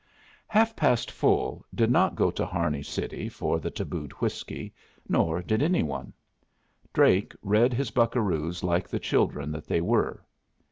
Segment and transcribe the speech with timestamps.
[0.47, 4.73] Half past Full did not go to Harney City for the tabooed whiskey,
[5.07, 6.11] nor did any one.
[6.91, 10.25] Drake read his buccaroos like the children that they were.